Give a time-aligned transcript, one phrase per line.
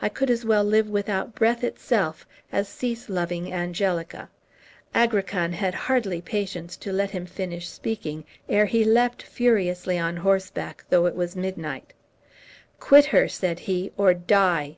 [0.00, 4.30] I could as well live without breath itself as cease loving Angelica."
[4.94, 10.84] Agrican had hardly patience to let him finish speaking, ere he leapt furiously on horseback,
[10.90, 11.92] though it was midnight.
[12.78, 14.76] "Quit her," said he, "or die!"